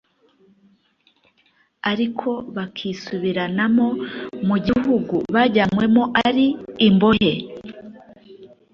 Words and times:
ariko 1.91 2.29
bakisubiriramo 2.55 3.87
mu 4.47 4.57
gihugu 4.65 5.15
bajyanywemo 5.33 6.03
ari 6.27 6.47
imbohe, 6.87 7.33